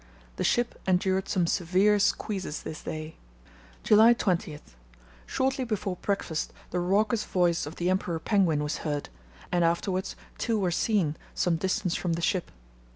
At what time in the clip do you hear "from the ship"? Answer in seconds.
11.95-12.49